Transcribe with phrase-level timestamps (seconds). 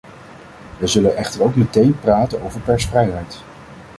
[0.77, 3.43] We zullen echter ook moeten praten over persvrijheid.